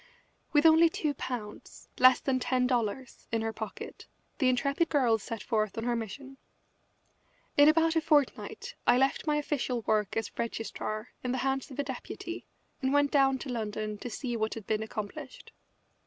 With 0.51 0.65
only 0.65 0.89
two 0.89 1.13
pounds, 1.13 1.87
less 1.99 2.19
than 2.19 2.39
ten 2.39 2.65
dollars, 2.65 3.27
in 3.31 3.43
her 3.43 3.53
pocket 3.53 4.07
the 4.39 4.49
intrepid 4.49 4.89
girl 4.89 5.19
set 5.19 5.43
forth 5.43 5.77
on 5.77 5.83
her 5.83 5.95
mission. 5.95 6.37
In 7.55 7.69
about 7.69 7.95
a 7.95 8.01
fortnight 8.01 8.73
I 8.87 8.97
left 8.97 9.27
my 9.27 9.35
official 9.35 9.81
work 9.83 10.17
as 10.17 10.35
registrar 10.39 11.09
in 11.23 11.33
the 11.33 11.37
hands 11.45 11.69
of 11.69 11.77
a 11.77 11.83
deputy 11.83 12.47
and 12.81 12.91
went 12.91 13.11
down 13.11 13.37
to 13.37 13.49
London 13.49 13.99
to 13.99 14.09
see 14.09 14.35
what 14.35 14.55
had 14.55 14.65
been 14.65 14.81
accomplished. 14.81 15.51